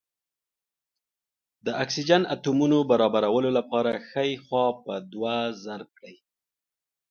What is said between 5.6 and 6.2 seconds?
ضرب کړئ.